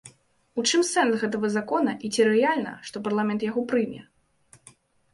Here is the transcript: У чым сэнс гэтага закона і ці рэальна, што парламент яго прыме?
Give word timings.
У 0.61 0.63
чым 0.69 0.81
сэнс 0.91 1.13
гэтага 1.25 1.51
закона 1.57 1.95
і 2.07 2.13
ці 2.15 2.21
рэальна, 2.31 2.75
што 2.91 3.05
парламент 3.07 3.41
яго 3.51 3.61
прыме? 3.75 4.01